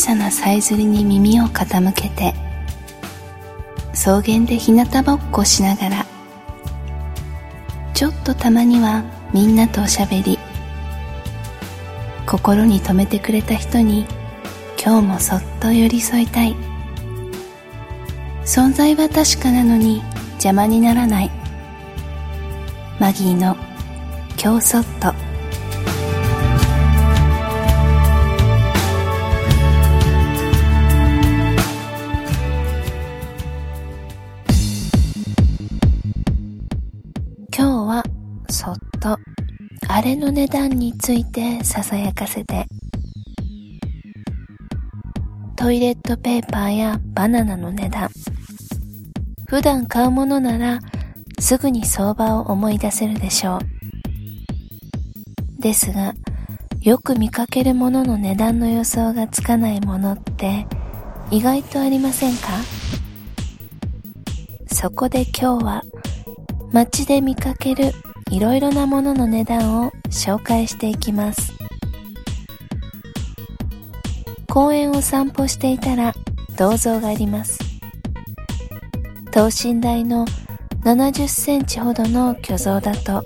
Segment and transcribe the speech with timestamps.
[0.00, 2.34] さなさえずりに耳を傾けて
[3.92, 6.06] 草原で日向ぼっこしながら
[7.94, 10.38] ちょっとたまにはみんなとおしゃべり
[12.26, 14.06] 心に留めてくれた人に
[14.82, 16.56] 今日もそっと寄り添いたい。
[18.46, 21.30] 存在は確かなのに邪魔にならない。
[22.98, 23.56] マギーの
[24.42, 25.12] 「今日そっと」
[38.74, 39.18] そっと
[39.88, 42.66] あれの値段についてささやかせて。
[45.56, 48.08] トイレットペーパーやバナナの値段。
[49.46, 50.78] 普段買うものなら
[51.38, 53.60] すぐに相場を思い出せるでしょう。
[55.60, 56.14] ですが
[56.80, 60.66] よく見かけるものの値段の予想がつかないものって
[61.30, 62.48] 意外とありませんか？
[64.72, 65.82] そこで今日は
[66.72, 67.92] 街で見かける
[68.30, 71.52] いろいろなものの値段を紹介していきます。
[74.48, 76.14] 公園を散歩していたら
[76.56, 77.58] 銅像があります。
[79.32, 80.26] 等身大の
[80.84, 83.22] 70センチほどの巨像だと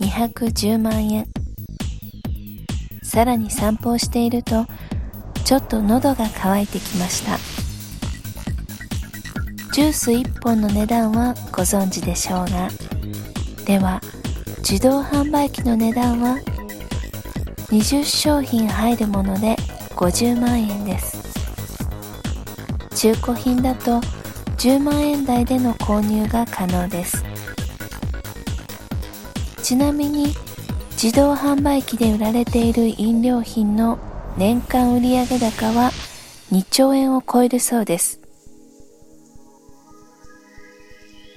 [0.00, 1.26] 210万円。
[3.02, 4.66] さらに散歩をしていると
[5.44, 7.38] ちょっと喉が渇いてきました。
[9.72, 12.68] ジュース1本の値段はご存知でしょうが。
[13.64, 14.00] では
[14.70, 16.36] 自動販売機の値段は
[17.70, 19.56] 20商品入るもので
[19.96, 21.18] 50万円です。
[22.94, 24.00] 中古品だと
[24.58, 27.24] 10万円台での購入が可能です。
[29.60, 30.34] ちなみに
[30.92, 33.98] 自動販売機で売られている飲料品の
[34.36, 35.90] 年間売上高は
[36.52, 38.20] 2兆円を超えるそうです。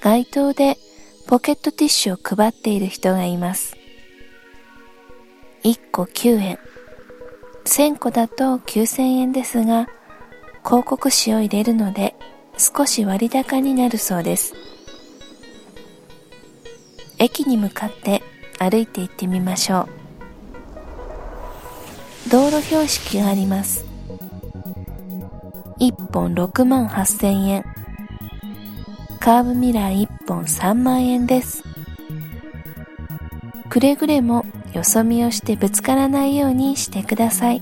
[0.01, 0.77] 街頭で
[1.33, 3.75] ポケットティッシュを配っている人がいます。
[5.63, 6.59] 1個9円。
[7.65, 9.87] 1000個だと9000円ですが
[10.63, 12.13] 広告紙を入れるので
[12.59, 14.53] 少し割高になるそうです。
[17.17, 18.21] 駅に向かって
[18.59, 19.87] 歩いて行ってみましょ
[22.27, 22.29] う。
[22.29, 23.87] 道路標識があります。
[25.79, 27.72] 1本6万8000円。
[29.23, 31.63] カーブミラー1本3万円です。
[33.69, 37.61] くれぐれもよそ見をしてぶつからないようにしてください。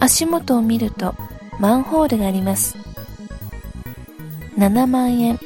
[0.00, 1.14] 足元を見ると
[1.60, 2.78] マンホールがあります。
[4.56, 5.38] 7万円。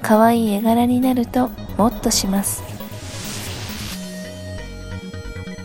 [0.00, 2.62] かわいい絵柄になるともっとします。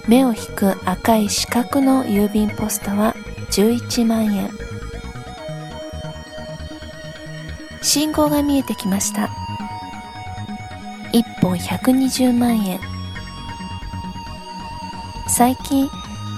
[0.09, 3.15] 目を引く赤い四角の郵便ポストは
[3.51, 4.64] 11万円。
[7.85, 9.29] 信号が見えてきました。
[11.13, 12.79] 1本120万円。
[15.27, 15.87] 最近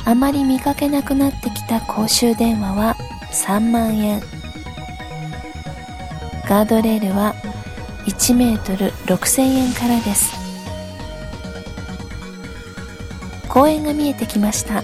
[0.04, 2.98] あまり見かけなくなってきた公衆電話は
[3.32, 4.22] 3万円。
[6.50, 7.34] ガードレールは
[8.06, 10.36] 1メートル6000円からです。
[13.48, 14.84] 公園が見えてきました。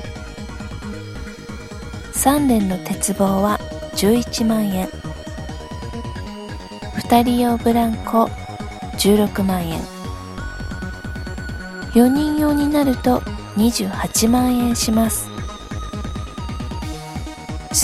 [2.13, 3.59] 3連の鉄棒は
[3.95, 4.87] 11万円。
[6.95, 8.29] 2人用ブランコ
[8.97, 9.81] 16万円。
[11.93, 13.19] 4人用になると
[13.57, 15.27] 28万円します。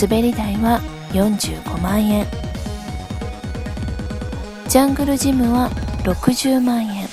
[0.02, 0.80] 滑り台は
[1.12, 2.26] 45万円。
[4.68, 5.70] ジャングルジムは
[6.04, 7.08] 60万円。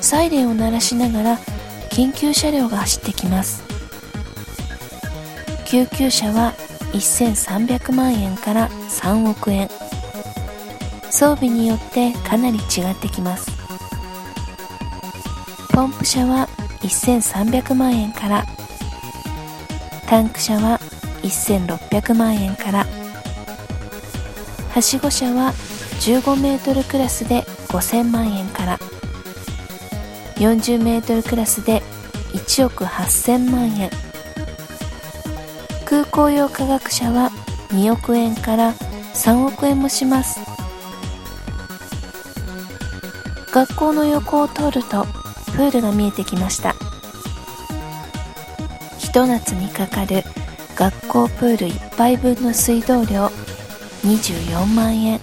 [0.00, 1.38] サイレンを鳴らしながら
[1.90, 3.62] 緊急車両が走ってきます。
[5.64, 6.52] 救急車は
[6.98, 9.68] 1300万円から3億円。
[11.10, 13.50] 装備によってかなり違ってきます。
[15.72, 16.48] ポンプ車は
[16.80, 18.44] 1300万円から。
[20.06, 20.78] タンク車は
[21.22, 22.86] 1600万円から。
[24.70, 25.52] はしご車は
[26.00, 28.78] 15メートルクラスで5000万円から。
[30.36, 31.82] 40メートルクラスで
[32.32, 33.90] 1億8000万円。
[35.84, 37.30] 空港用科学車は
[37.68, 40.40] 2億円から3億円もします。
[43.52, 45.04] 学校の横を通ると
[45.52, 46.74] プールが見えてきました。
[48.98, 50.24] ひと夏にかかる
[50.74, 53.30] 学校プール1杯分の水道料
[54.02, 55.20] 24万円。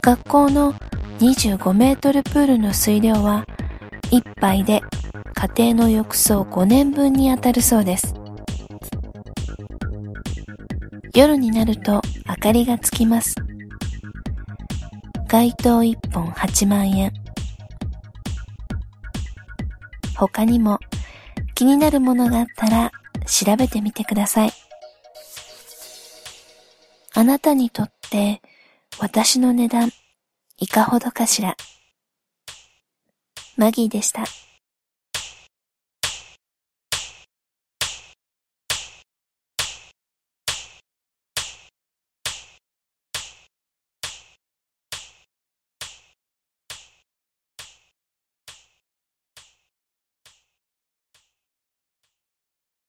[0.00, 0.72] 学校の
[1.20, 3.44] 25メートルプールの水量は
[4.10, 4.80] 1杯で
[5.34, 8.19] 家庭の浴槽5年分にあたるそうです。
[11.12, 13.34] 夜になると明かりがつきます。
[15.28, 17.12] 街灯1本8万円。
[20.16, 20.78] 他にも
[21.54, 22.92] 気になるものがあったら
[23.26, 24.52] 調べてみてください。
[27.14, 28.40] あなたにとって
[29.00, 29.90] 私の値段
[30.58, 31.56] いかほどかしら。
[33.56, 34.24] マギーでした。